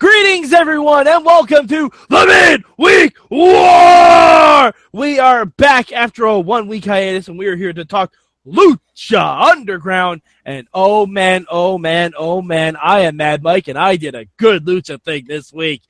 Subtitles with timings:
[0.00, 4.74] Greetings, everyone, and welcome to the Midweek War!
[4.92, 8.12] We are back after a one week hiatus, and we are here to talk
[8.44, 10.22] Lucha Underground.
[10.44, 14.26] And oh man, oh man, oh man, I am Mad Mike, and I did a
[14.36, 15.82] good Lucha thing this week.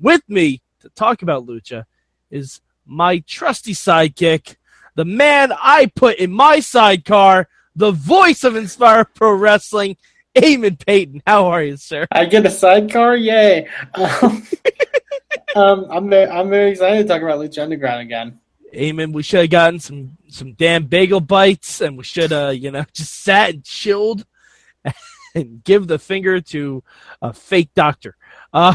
[0.00, 1.84] With me to talk about Lucha
[2.30, 4.56] is my trusty sidekick,
[4.94, 7.46] the man I put in my sidecar,
[7.76, 9.98] the voice of Inspire Pro Wrestling,
[10.36, 11.22] Eamon Paton.
[11.26, 12.06] How are you, sir?
[12.12, 13.68] I get a sidecar, yay!
[13.94, 14.46] Um,
[15.56, 18.38] um, I'm very, I'm very excited to talk about Lucha Underground again.
[18.74, 22.70] Eamon, we should have gotten some some damn bagel bites, and we should have, you
[22.70, 24.24] know, just sat and chilled
[25.34, 26.82] and give the finger to
[27.20, 28.16] a fake doctor.
[28.52, 28.74] Uh,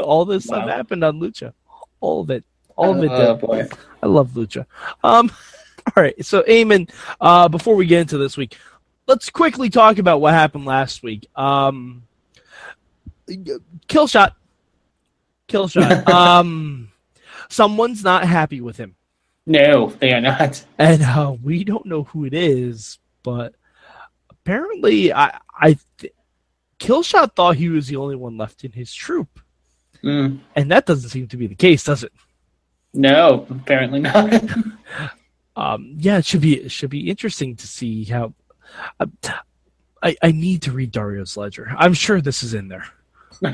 [0.00, 0.58] all this Wow.
[0.58, 1.54] stuff happened on Lucha.
[2.00, 2.44] All of it.
[2.76, 3.10] All of it.
[3.10, 3.66] Oh boy.
[4.02, 4.66] I love Lucha.
[5.02, 5.30] Um,
[5.96, 6.22] all right.
[6.24, 8.58] So, Eamon, uh, before we get into this week,
[9.06, 11.26] let's quickly talk about what happened last week.
[11.36, 12.04] Um,
[13.28, 14.32] Killshot.
[15.46, 16.08] Kill shot.
[16.10, 16.90] um,
[17.48, 18.96] someone's not happy with him.
[19.46, 20.64] No, they are not.
[20.78, 23.54] And uh, we don't know who it is, but
[24.30, 26.14] apparently, I, I th-
[26.78, 29.40] Killshot thought he was the only one left in his troop,
[30.02, 32.12] Mm, and that doesn't seem to be the case, does it?
[32.92, 34.42] no, apparently not.
[35.56, 38.34] Um, yeah, it should be it should be interesting to see how.
[40.02, 41.74] I I need to read Dario's ledger.
[41.76, 42.86] I'm sure this is in there.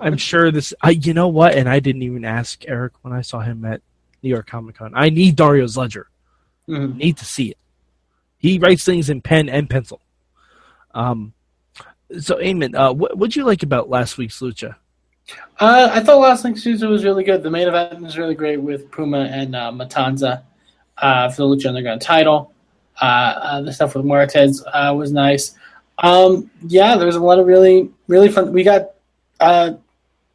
[0.00, 0.74] I'm sure this.
[0.82, 1.54] I you know what?
[1.54, 3.82] And I didn't even ask Eric when I saw him at
[4.22, 4.92] New York Comic Con.
[4.94, 6.08] I need Dario's ledger.
[6.68, 6.96] Mm.
[6.96, 7.58] need to see it.
[8.38, 10.00] He writes things in pen and pencil.
[10.94, 11.32] Um,
[12.20, 14.76] so, Eamon, uh, what what'd you like about last week's Lucha?
[15.58, 17.42] Uh, I thought last week's Tuesday was really good.
[17.42, 20.42] The main event was really great with Puma and uh, Matanza
[20.98, 22.52] uh, for the Lucha Underground title.
[23.00, 25.54] Uh, uh, the stuff with Muertes uh, was nice.
[25.98, 28.52] Um, yeah, there was a lot of really, really fun.
[28.52, 28.90] We got
[29.40, 29.72] uh,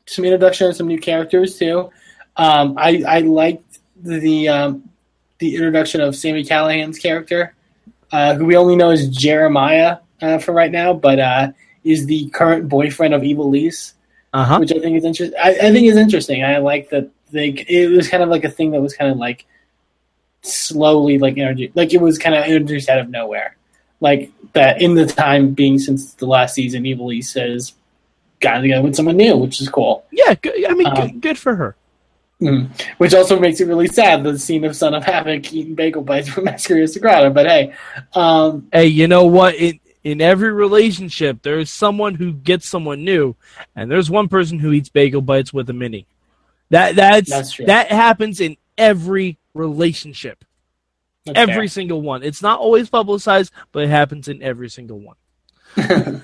[0.06, 1.90] some introduction of some new characters too.
[2.36, 4.90] Um, I, I liked the um,
[5.40, 7.54] the introduction of Sammy Callihan's character,
[8.12, 11.52] uh, who we only know as Jeremiah uh, for right now, but uh,
[11.84, 13.94] is the current boyfriend of Ivelisse
[14.34, 14.58] Uh huh.
[14.60, 15.40] which I think is interesting.
[15.42, 16.44] I, I think is interesting.
[16.44, 17.50] I like that they.
[17.50, 19.46] It was kind of like a thing that was kind of like
[20.54, 21.76] slowly like introduced.
[21.76, 23.56] Like it was kind of introduced out of nowhere.
[24.00, 27.74] Like that in the time being since the last season, Ivelisse says
[28.40, 30.06] got together with someone new, which is cool.
[30.12, 31.76] Yeah, good, I mean, Um, good, good for her.
[32.42, 32.70] Mm.
[33.00, 36.30] Which also makes it really sad the scene of Son of Havoc eating bagel bites
[36.30, 37.34] from Mascarita Sagrada.
[37.34, 37.74] But hey,
[38.14, 39.56] um, Hey, you know what?
[39.56, 43.36] In in every relationship, there's someone who gets someone new,
[43.76, 46.06] and there's one person who eats bagel bites with a mini.
[46.70, 47.66] That that's, That's true.
[47.66, 50.46] that happens in every relationship,
[51.26, 52.24] that's every single one.
[52.24, 55.16] It's not always publicized, but it happens in every single one.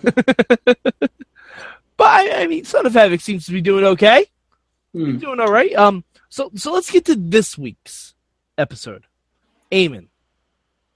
[1.95, 4.25] But I, I mean, Son of Havoc seems to be doing okay.
[4.95, 5.21] Mm.
[5.21, 5.73] doing all right.
[5.75, 8.15] Um, so so let's get to this week's
[8.57, 9.05] episode.
[9.71, 10.07] Eamon.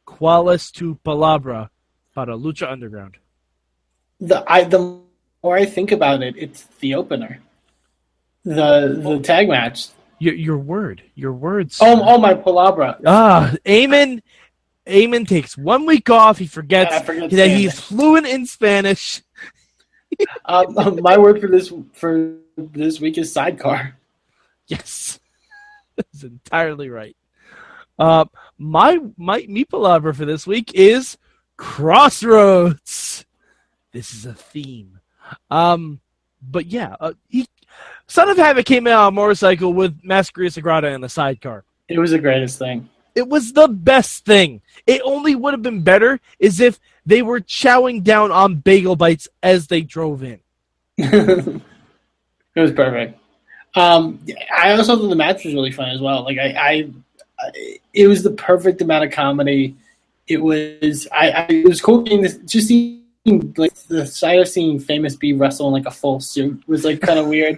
[0.08, 1.70] ¿Cuál tu palabra
[2.14, 3.18] para Lucha Underground?
[4.20, 5.00] the I the
[5.44, 7.40] more I think about it, it's the opener,
[8.44, 9.88] the the tag match.
[10.20, 11.80] Your your word, your words.
[11.82, 13.00] Oh, oh my palabra.
[13.06, 14.22] ah, Eamon.
[14.88, 16.38] Eamon takes one week off.
[16.38, 17.58] He forgets forget that Spanish.
[17.58, 19.22] he's fluent in Spanish.
[20.46, 23.98] Um, my word for this for this week is sidecar.
[24.66, 25.20] Yes,
[25.96, 27.16] that's entirely right.
[28.00, 28.26] Uh,
[28.58, 31.18] my my mi palabra for this week is
[31.58, 33.26] crossroads.
[33.92, 35.00] This is a theme.
[35.52, 36.00] Um,
[36.42, 37.46] but yeah, uh, he
[38.08, 41.66] Son of Havoc came out on a motorcycle with Mascarita Sagrada in the sidecar.
[41.90, 42.90] It was the greatest thing.
[43.16, 44.62] It was the best thing.
[44.86, 49.28] It only would have been better is if they were chowing down on bagel bites
[49.42, 50.40] as they drove in.
[50.98, 51.62] it
[52.56, 53.20] was perfect.
[53.76, 54.20] Um,
[54.56, 56.24] I also thought the match was really fun as well.
[56.24, 56.92] Like I, I,
[57.94, 59.76] it was the perfect amount of comedy.
[60.28, 61.08] It was.
[61.12, 62.38] I, I it was cool seeing this.
[62.46, 62.97] Just seeing
[63.58, 67.02] like the sight of seeing famous B wrestle in like a full suit was like
[67.02, 67.56] kind of weird.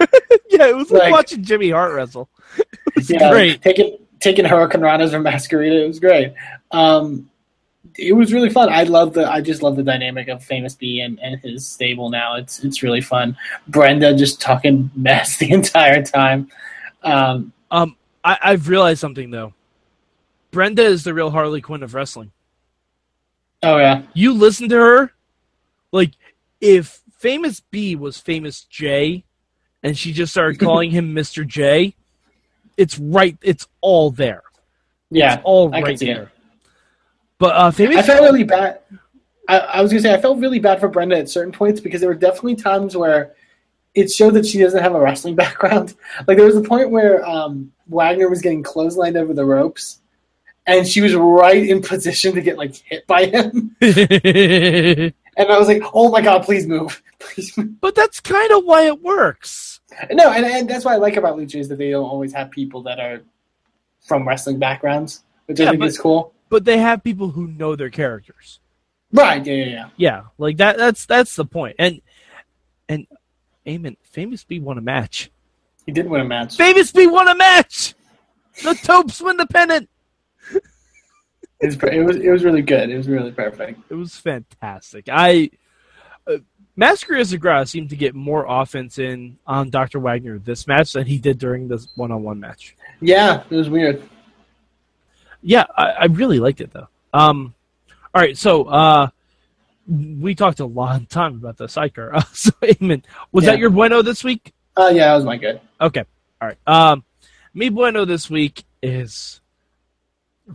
[0.50, 2.30] yeah, it was like, Like- watching Jimmy Hart wrestle.
[2.58, 3.62] It was Yeah, great.
[3.62, 6.34] Taking taking Hurricanranas from Mascarita, it was great.
[6.72, 7.30] Um,
[7.98, 8.70] it was really fun.
[8.70, 12.10] I love the I just love the dynamic of Famous B and, and his stable
[12.10, 12.36] now.
[12.36, 13.38] It's it's really fun.
[13.68, 16.50] Brenda just talking mess the entire time.
[17.04, 19.54] Um, Um, I, I've realized something though.
[20.52, 22.32] Brenda is the real Harley Quinn of wrestling.
[23.64, 25.14] oh yeah, You listen to her,
[25.92, 26.12] like
[26.62, 29.24] if Famous B was Famous J,
[29.84, 31.96] and she just started calling him Mister J,
[32.78, 33.38] it's right.
[33.42, 34.44] It's all there.
[35.10, 35.36] yeah.
[35.36, 36.06] It's all I right it.
[36.06, 36.32] there.
[37.38, 38.80] But uh, Famous I felt really bad.
[39.48, 42.02] I, I was gonna say I felt really bad for Brenda at certain points because
[42.02, 43.34] there were definitely times where
[43.96, 45.96] it showed that she doesn't have a wrestling background.
[46.28, 50.00] Like there was a point where um, Wagner was getting clotheslined over the ropes,
[50.68, 53.76] and she was right in position to get like hit by him.
[53.82, 55.14] and
[55.48, 57.80] I was like, "Oh my god, please move, please." Move.
[57.80, 59.80] but that's kind of why it works.
[60.12, 62.52] No, and, and that's what I like about Lucha is that they don't always have
[62.52, 63.22] people that are
[64.02, 66.34] from wrestling backgrounds, which Yeah, I think but- is cool.
[66.50, 68.60] But they have people who know their characters.
[69.14, 69.46] Right?
[69.46, 69.90] Yeah, yeah, yeah.
[69.98, 70.78] Yeah, like that.
[70.78, 71.76] That's that's the point.
[71.80, 72.02] And
[72.88, 73.06] and
[73.68, 75.30] Eamon, Famous B won a match.
[75.86, 76.56] He did win a match.
[76.58, 77.94] Famous B won a match.
[78.64, 79.90] The Topes win the pennant.
[81.62, 82.90] It was, it was it was really good.
[82.90, 83.82] It was really perfect.
[83.90, 85.06] It was fantastic.
[85.12, 85.50] I
[86.26, 86.38] uh,
[86.78, 90.00] Mascarita Zagra seemed to get more offense in on Dr.
[90.00, 92.76] Wagner this match than he did during this one-on-one match.
[93.02, 94.02] Yeah, it was weird.
[95.42, 96.88] Yeah, I, I really liked it though.
[97.14, 97.54] Um,
[98.14, 99.10] all right, so uh,
[99.88, 102.16] we talked a long time about the sidecar.
[102.16, 103.52] Uh, so, Eamon, was Yeah.
[103.52, 104.54] that your bueno this week?
[104.78, 105.60] Uh, yeah, that was my good.
[105.82, 106.04] Okay,
[106.42, 106.58] all right.
[106.68, 107.04] Um,
[107.54, 109.42] me bueno this week is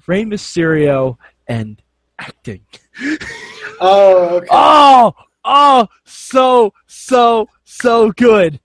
[0.06, 1.81] Rey Mysterio and
[2.19, 2.62] acting.
[3.81, 4.46] Oh, okay.
[4.52, 5.14] Oh,
[5.44, 8.61] oh, so so so good.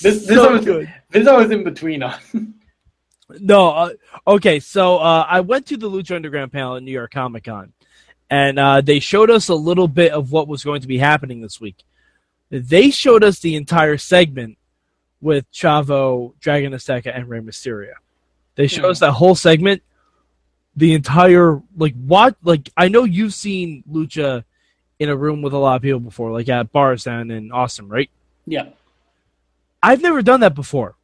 [0.00, 0.94] This- this so was- good.
[1.10, 2.14] This I was in between on.
[3.40, 3.90] No, uh,
[4.28, 4.60] okay.
[4.60, 7.72] So uh, I went to the Lucha Underground panel at New York Comic Con,
[8.30, 11.40] and uh, they showed us a little bit of what was going to be happening
[11.40, 11.82] this week.
[12.50, 14.58] They showed us the entire segment
[15.20, 17.94] with Chavo, Dragon Azteca, and Rey Mysterio.
[18.56, 18.90] They showed Hmm.
[18.90, 19.82] us that whole segment,
[20.76, 24.44] the entire like what like I know you've seen Lucha
[24.98, 27.88] in a room with a lot of people before, like at bars down in Austin,
[27.88, 28.10] right?
[28.46, 28.66] yeah.
[29.82, 30.96] I've never done that before.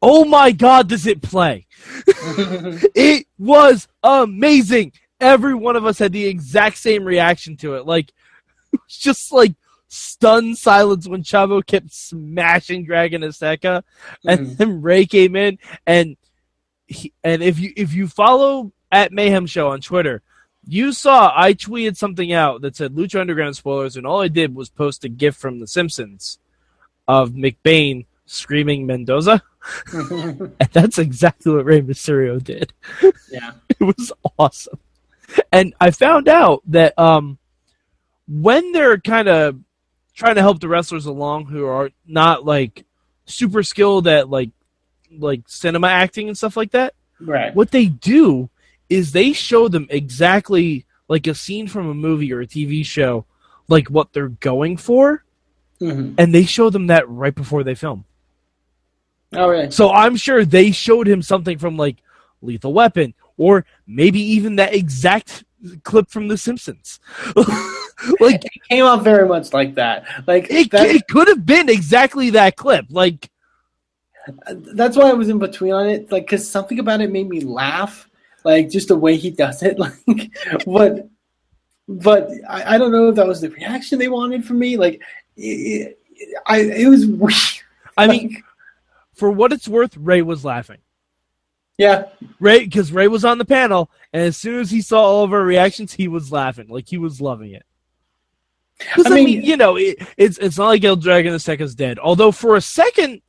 [0.00, 1.66] Oh my god, does it play?
[2.94, 4.92] It was amazing.
[5.20, 7.86] Every one of us had the exact same reaction to it.
[7.86, 8.12] Like,
[8.72, 9.54] it was just like
[9.88, 13.82] stunned silence when Chavo kept smashing Dragon Azteca,
[14.24, 14.56] and Mhm.
[14.56, 16.16] then Rey came in, and
[16.90, 20.22] he, and if you if you follow at Mayhem Show on Twitter,
[20.66, 24.54] you saw I tweeted something out that said Lucha Underground spoilers, and all I did
[24.54, 26.38] was post a gif from The Simpsons
[27.06, 29.42] of McBain screaming Mendoza,
[29.92, 32.72] and that's exactly what Rey Mysterio did.
[33.30, 33.52] yeah.
[33.80, 34.78] It was awesome.
[35.50, 37.38] And I found out that um,
[38.28, 39.58] when they're kind of
[40.12, 42.84] trying to help the wrestlers along who are not like
[43.24, 44.50] super skilled at like
[45.18, 47.54] like cinema acting and stuff like that, Right.
[47.54, 48.48] what they do
[48.88, 53.24] is they show them exactly like a scene from a movie or a TV show,
[53.68, 55.24] like what they're going for,
[55.78, 58.04] hmm and they show them that right before they film.
[59.32, 59.70] Oh, really?
[59.70, 61.96] So I'm sure they showed him something from like
[62.42, 65.44] Lethal Weapon or maybe even that exact
[65.84, 67.00] clip from The Simpsons.
[68.20, 70.04] like It came out very much like that.
[70.26, 72.86] Like it, that, it could have been exactly that clip.
[72.90, 73.30] Like
[74.48, 76.10] that's why I was in between on it.
[76.12, 78.08] Like, because something about it made me laugh.
[78.44, 79.78] Like, just the way he does it.
[80.06, 80.30] Like,
[80.66, 81.08] but,
[81.88, 84.76] but I, I don't know if that was the reaction they wanted from me.
[84.76, 85.02] Like,
[85.36, 85.98] it,
[86.46, 87.34] I it was weird.
[87.96, 88.42] I mean,
[89.14, 90.78] for what it's worth, Rey was laughing.
[91.78, 92.04] yeah,
[92.38, 95.32] Rey because Rey was on the panel, and as soon as he saw all of
[95.32, 96.68] our reactions, he was laughing.
[96.68, 97.64] Like he was loving it.
[98.96, 101.98] I I, mean, mean- you know, it, it's it's not like El Dragon Azteca's dead.
[101.98, 103.20] Although for a second,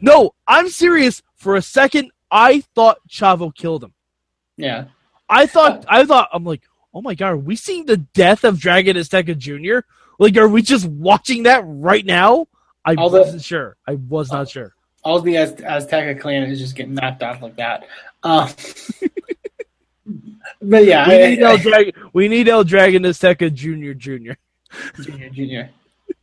[0.00, 1.22] no, I'm serious.
[1.36, 3.92] For a second, I thought Chavo killed him.
[4.56, 4.84] yeah.
[5.30, 6.62] I thought I thought I'm like,
[6.94, 9.86] oh my god, are we seeing the death of Dragon Azteca Jr.?
[10.18, 12.46] Like, are we just watching that right now?
[12.84, 13.76] I wasn't sure.
[13.86, 14.74] I was not sure.
[15.04, 17.86] All the Az- Azteca clan is just getting knocked off like that.
[18.22, 18.48] Um,
[20.62, 21.92] but yeah, We I- need I- El Dragon.
[22.12, 23.92] We need El Dragon Azteca Jr.
[23.92, 24.32] Jr.
[25.02, 25.70] Junior, junior.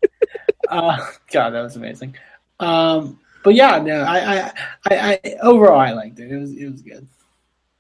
[0.70, 0.98] uh,
[1.32, 2.16] God, that was amazing.
[2.60, 4.52] Um, but yeah, no, I, I,
[4.86, 6.32] I, I, overall, I liked it.
[6.32, 7.08] It was, it was good.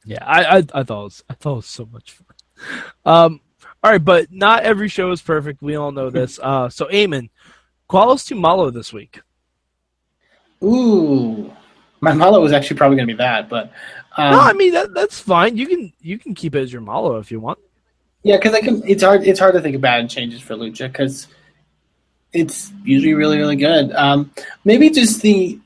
[0.05, 2.83] Yeah, I, I I thought it was I thought it was so much fun.
[3.05, 3.41] Um,
[3.83, 5.61] all right, but not every show is perfect.
[5.61, 6.39] We all know this.
[6.41, 7.29] Uh, so Eamon,
[7.89, 9.19] Qualis to Malo this week.
[10.63, 11.51] Ooh,
[12.01, 13.71] my malo was actually probably going to be that, but
[14.17, 15.57] um, no, I mean that that's fine.
[15.57, 17.59] You can you can keep it as your Malo if you want.
[18.23, 18.81] yeah, because I can.
[18.87, 19.23] It's hard.
[19.23, 21.27] It's hard to think of bad changes for Lucha because
[22.35, 23.91] it's usually really, really good.
[23.93, 24.31] Um,
[24.63, 25.59] maybe just the.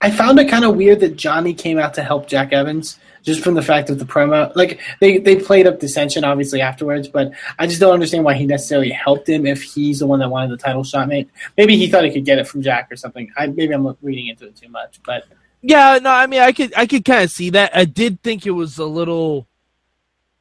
[0.00, 3.42] I found it kind of weird that Johnny came out to help Jack Evans, just
[3.42, 4.54] from the fact of the promo.
[4.54, 8.44] Like they they played up dissension obviously afterwards, but I just don't understand why he
[8.46, 11.08] necessarily helped him if he's the one that wanted the title shot.
[11.08, 13.32] Mate, maybe he thought he could get it from Jack or something.
[13.36, 15.24] I maybe I'm reading into it too much, but
[15.62, 17.74] Yeah, no, I mean I could I could kind of see that.
[17.74, 19.46] I did think it was a little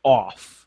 [0.03, 0.62] off.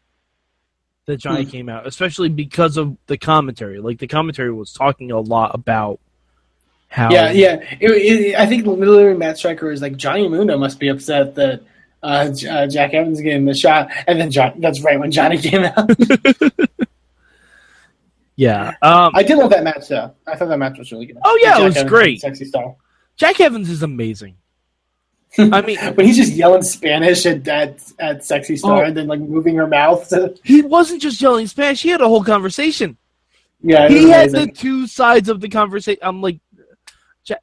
[1.06, 1.50] That Johnny Hmm.
[1.50, 3.80] came out, especially because of the commentary.
[3.80, 6.00] Like the commentary was talking a lot about
[6.88, 7.54] how Yeah, yeah.
[7.80, 11.62] It, it, I think literally Matt Striker is like Johnny Mundo must be upset that
[12.02, 14.60] uh, uh, Jack Evans getting the shot, and then John.
[14.60, 15.90] That's right when Johnny came out.
[18.36, 18.74] yeah.
[18.82, 20.12] Um, I did love that match though.
[20.26, 21.16] I thought that match was really good.
[21.24, 22.20] Oh, yeah, it was Evans great.
[22.20, 22.76] Sexy star.
[23.16, 24.36] Jack Evans is amazing.
[25.38, 28.86] I mean, when he's just yelling Spanish at at, at Sexy Star Oh.
[28.86, 30.08] and then like moving her mouth.
[30.08, 32.96] To, he wasn't just yelling Spanish; he had a whole conversation.
[33.62, 34.46] yeah, he had amazing.
[34.46, 36.00] the two sides of the conversation.
[36.02, 36.40] I'm like,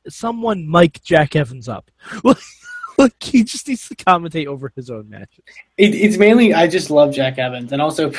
[0.10, 1.92] someone mic Jack Evans up.
[2.98, 5.44] like he just needs to commentate over his own matches.
[5.78, 8.12] It, it's mainly I just love Jack Evans and also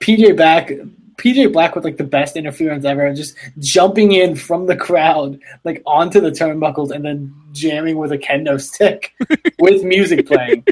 [0.00, 0.70] PJ Black.
[1.22, 5.82] PJ Black with like the best interference ever, just jumping in from the crowd like
[5.86, 9.14] onto the turnbuckles and then jamming with a kendo stick
[9.60, 10.64] with music playing,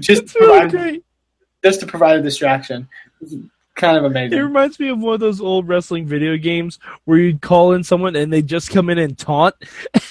[0.00, 1.02] just It's to really provide,
[1.64, 2.88] just to provide a distraction.
[3.20, 3.34] It's
[3.74, 4.38] kind of amazing.
[4.38, 7.82] It reminds me of one of those old wrestling video games where you'd call in
[7.82, 9.54] someone and they'd just come in and taunt.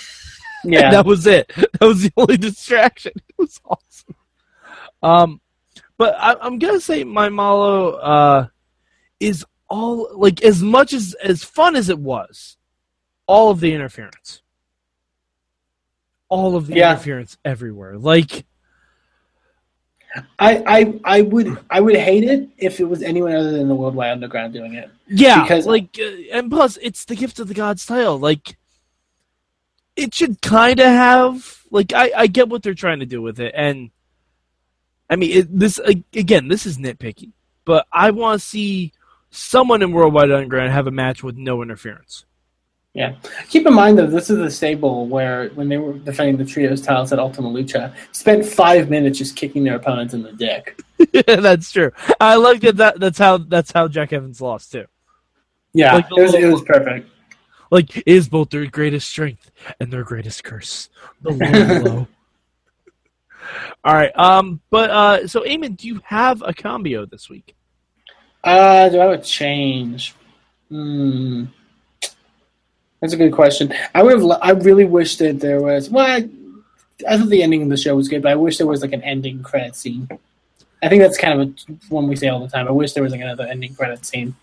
[0.63, 1.53] Yeah, that was it.
[1.55, 3.13] That was the only distraction.
[3.29, 4.15] It was awesome.
[5.03, 5.41] Um,
[5.97, 8.47] but I, I'm gonna say my Malo uh
[9.19, 12.57] is all like as much as as fun as it was,
[13.25, 14.41] all of the interference,
[16.29, 16.91] all of the Yeah.
[16.91, 17.97] interference everywhere.
[17.97, 18.45] Like
[20.39, 23.75] I, I I would I would hate it if it was anyone other than the
[23.75, 24.89] Worldwide Underground doing it.
[25.07, 28.17] yeah, Because- like uh, and plus it's the gift of the gods title.
[28.17, 28.57] Like
[29.95, 33.39] it should kind of have like I I get what they're trying to do with
[33.39, 33.91] it and.
[35.09, 35.79] I mean, it, this
[36.11, 36.49] again.
[36.49, 37.31] This is nitpicky,
[37.63, 38.91] but I want to see
[39.37, 42.25] someone in Worldwide Underground have a match with no interference.
[42.93, 43.13] Yeah.
[43.49, 46.81] Keep in mind though, this is the stable where when they were defending the trios
[46.81, 50.81] titles at Ultima Lucha, spent five minutes just kicking their opponents in the dick.
[51.27, 51.91] that's true.
[52.19, 52.99] I like that, that.
[52.99, 53.37] That's how.
[53.37, 54.85] That's how Jack Evans lost too.
[55.73, 57.07] Yeah, Like it was it was perfect.
[57.69, 60.89] Like, it is both their greatest strength and their greatest curse.
[61.21, 62.07] The low blow.
[63.83, 64.17] All right.
[64.17, 64.59] Um.
[64.71, 65.27] But uh.
[65.27, 67.56] So, Eamon, do you have a combio this week?
[68.43, 70.15] Uh, do I have a change?
[70.69, 71.45] Hmm.
[73.01, 73.73] That's a good question.
[73.93, 74.39] I would have.
[74.41, 75.89] I really wish that there was.
[75.89, 76.27] Well, I,
[77.07, 78.93] I thought the ending of the show was good, but I wish there was like
[78.93, 80.09] an ending credit scene.
[80.81, 82.67] I think that's kind of a, one we say all the time.
[82.67, 84.35] I wish there was like another ending credit scene.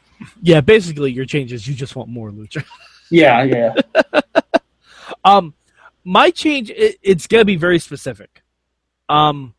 [0.43, 0.61] Yeah.
[0.61, 1.67] Basically, your changes.
[1.67, 2.65] You just want more lucha.
[3.11, 3.75] Yeah, yeah.
[5.25, 5.55] Um,
[6.05, 8.43] my change it, it's gonna be very specific.
[9.09, 9.55] Um,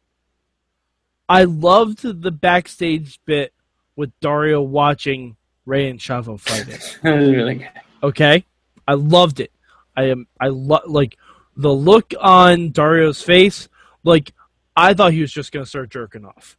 [1.27, 3.54] I loved the backstage bit
[3.96, 5.36] with Dario watching
[5.66, 6.74] Rey and Chavo fighting.
[6.74, 7.70] it was really good.
[8.04, 8.46] Okay,
[8.88, 9.52] I loved it.
[9.96, 11.18] I am I love like
[11.56, 13.70] the look on Dario's face.
[14.04, 14.34] Like
[14.75, 16.58] I thought he was just gonna start jerking off.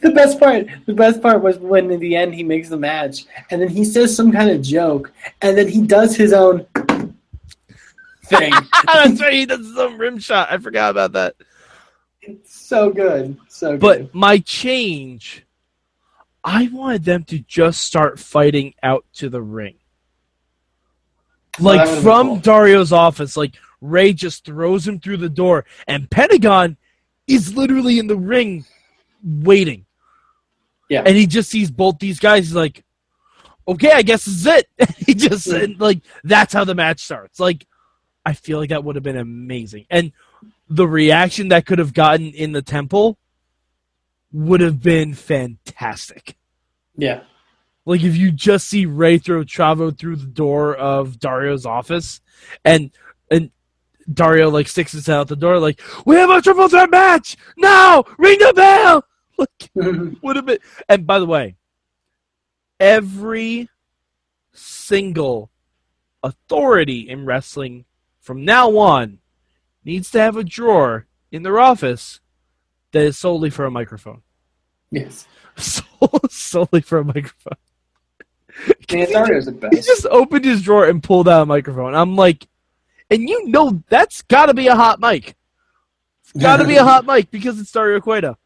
[0.00, 3.24] The best part, the best part was when in the end he makes the match,
[3.50, 6.64] and then he says some kind of joke, and then he does his own
[8.26, 8.52] thing.
[8.86, 9.32] That's right.
[9.32, 10.50] He does some rim shot.
[10.50, 11.34] I forgot about that.
[12.22, 13.80] It's so good, so good.
[13.80, 15.44] But my change,
[16.44, 19.74] I wanted them to just start fighting out to the ring.
[21.58, 22.36] Like from cool.
[22.38, 26.76] Dario's office, like Rey just throws him through the door, and Pentagon
[27.26, 28.64] is literally in the ring
[29.22, 29.84] waiting.
[30.88, 31.02] Yeah.
[31.04, 32.46] And he just sees both these guys.
[32.46, 32.84] He's like,
[33.66, 34.68] okay, I guess this is it.
[34.98, 35.46] he just,
[35.78, 37.40] like, that's how the match starts.
[37.40, 37.66] Like,
[38.24, 39.86] I feel like that would have been amazing.
[39.90, 40.12] And
[40.68, 43.18] the reaction that could have gotten in the temple
[44.32, 46.36] would have been fantastic.
[46.96, 47.22] yeah,
[47.84, 52.20] Like if you just see Rey throw Chavo through the door of Dario's office,
[52.64, 52.90] and
[53.30, 53.50] and
[54.12, 57.36] Dario like sticks his head out the door, like we have a triple threat match
[57.56, 58.04] now.
[58.18, 59.04] Ring the bell.
[59.38, 59.70] Like
[60.22, 60.58] would have been.
[60.90, 61.56] And by the way,
[62.78, 63.70] every
[64.52, 65.50] single
[66.22, 67.86] authority in wrestling
[68.20, 69.18] from now on
[69.84, 72.20] needs to have a drawer in their office
[72.92, 74.22] that is solely for a microphone.
[74.90, 75.26] yes.
[75.56, 77.58] Sol- solely for a microphone.
[78.88, 81.94] Dario's the He just opened his drawer and pulled out a microphone.
[81.94, 82.46] I'm like,
[83.10, 85.36] and you know that's got to be a hot mic.
[86.22, 88.38] It's got to be a hot mic because it's Dario Cueto.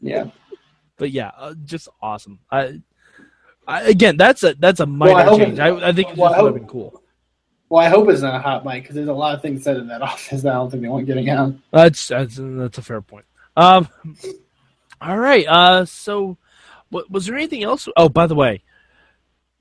[0.00, 0.26] Yeah,
[0.96, 2.38] But yeah, uh, just awesome.
[2.50, 2.80] I,
[3.66, 5.58] I again, that's a that's a minor Well, change.
[5.58, 7.01] I, I think it well, I just would have been cool.
[7.72, 9.78] Well, I hope it's not a hot mic because there's a lot of things said
[9.78, 11.54] in that office that I don't think they want getting out.
[11.70, 13.24] That's that's that's a fair point.
[13.56, 13.88] Um,
[15.00, 15.46] all right.
[15.48, 16.36] Uh, so,
[16.90, 17.88] wa- was there anything else?
[17.96, 18.62] Oh, by the way,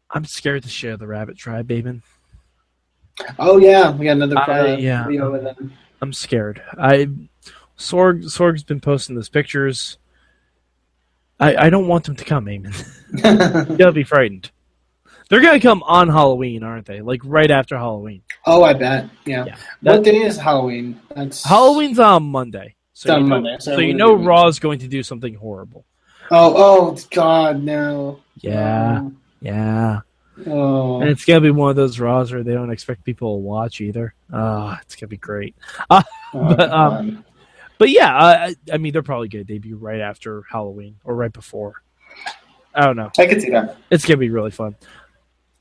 [0.10, 2.04] I'm scared to share the Rabbit Tribe, Bateman.
[3.40, 5.06] Oh yeah, we got another Uh, uh, yeah.
[5.06, 5.72] video with them.
[6.02, 6.62] I'm scared.
[6.78, 7.08] I
[7.78, 9.98] Sorg Sorg's been posting those pictures,
[11.40, 12.76] I, I don't want them to come, Eamon.
[13.70, 14.52] you gotta be frightened.
[15.32, 17.00] They're gonna come on Halloween, aren't they?
[17.00, 18.22] Like right after Halloween.
[18.46, 19.10] oh, I bet.
[19.26, 19.46] Yeah.
[19.46, 19.56] Yeah.
[19.80, 21.00] what day is Halloween?
[21.16, 22.76] That's Halloween's on Monday.
[22.92, 25.04] So It's on you know, Monday, so so you know Raw is going to do
[25.04, 25.86] something horrible.
[26.32, 28.20] Oh, oh God, no.
[28.42, 29.08] Yeah,
[29.40, 30.02] yeah.
[30.46, 31.00] Oh.
[31.00, 33.80] And it's gonna be one of those Raws where they don't expect people to watch
[33.80, 34.14] either.
[34.34, 35.56] Ah, it's gonna be great.
[35.90, 37.24] oh, but, um,
[37.78, 41.82] But yeah, I, I mean they're probably gonna debut right after Halloween or right before.
[42.74, 43.12] I don't know.
[43.18, 43.78] I could see that.
[43.90, 44.76] It's gonna be really fun.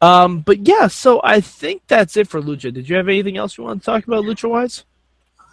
[0.00, 2.72] Um, but yeah, so I think that's it for Lucha.
[2.72, 4.84] Did you have anything else you want to talk about Lucha wise?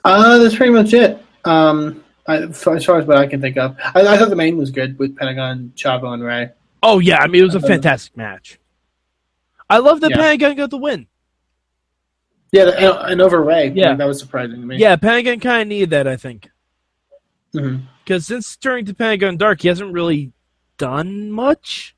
[0.06, 1.22] Uh, that's pretty much it.
[1.44, 4.58] Um, I, as far as what I can think of, I, I thought the main
[4.58, 6.50] was good with Pentagon, Chavo, and Rey.
[6.84, 8.60] Oh yeah, I mean it was a Uh, fantastic match.
[9.70, 10.18] I love that Yeah.
[10.18, 11.08] Pentagon got the win.
[12.54, 13.72] Yeah, and, and over Rey.
[13.76, 13.90] Yeah.
[13.90, 14.78] like, that was surprising to me.
[14.78, 16.50] Yeah, Pentagon kind of needed that, I think,
[17.52, 20.32] because since turning to Pentagon Dark, he hasn't really
[20.78, 21.96] done much.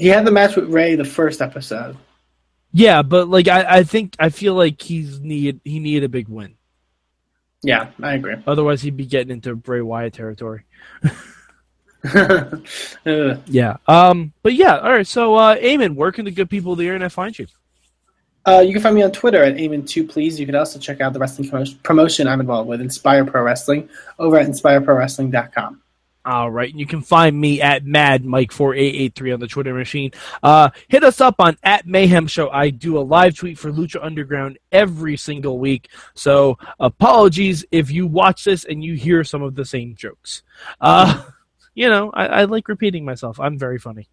[0.00, 1.96] He had the match with Rey the first episode.
[2.72, 6.28] Yeah, but like I, I think I feel like he's need he needed a big
[6.28, 6.54] win.
[7.62, 8.36] Yeah, I agree.
[8.46, 10.64] Otherwise, he'd be getting into Bray Wyatt territory.
[13.04, 13.76] Yeah.
[13.86, 14.32] Um.
[14.42, 14.78] But yeah.
[14.78, 15.06] All right.
[15.06, 17.46] So, uh, Eamon, where can the good people of the internet find you?
[18.46, 20.40] Uh, you can find me on Twitter at Aimon2 Please.
[20.40, 21.50] You can also check out the wrestling
[21.82, 23.88] promotion I'm involved with, Inspire Pro Wrestling,
[24.18, 25.82] over at InspireProWrestling.com.
[26.24, 26.70] All right.
[26.70, 29.72] And you can find me at Mad Mike four eight eight three on the Twitter
[29.72, 30.10] machine.
[30.42, 32.50] Uh, hit us up on at Mayhem Show.
[32.50, 35.88] I do a live tweet for Lucha Underground every single week.
[36.14, 40.42] So apologies if you watch this and you hear some of the same jokes.
[40.80, 41.24] Uh,
[41.74, 43.40] you know, I, I like repeating myself.
[43.40, 44.08] I'm very funny,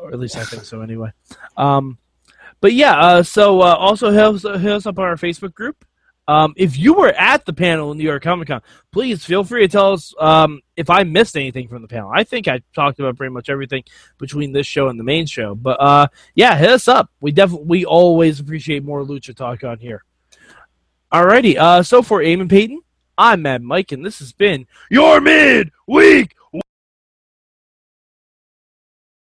[0.00, 0.82] or at least I think so.
[0.82, 1.12] Anyway.
[1.56, 1.96] Um,
[2.60, 2.98] but yeah.
[2.98, 5.84] Uh, so uh, also hit us, hit us up on our Facebook group.
[6.28, 8.60] Um, if you were at the panel in New York Comic Con,
[8.92, 12.10] please feel free to tell us um, if I missed anything from the panel.
[12.14, 13.82] I think I talked about pretty much everything
[14.18, 15.54] between this show and the main show.
[15.54, 17.10] But uh, yeah, hit us up.
[17.22, 20.04] We definitely we always appreciate more lucha talk on here.
[21.10, 22.82] Alrighty, uh, so for Eamon Paton,
[23.16, 26.34] I'm Mad Mike, and this has been your mid week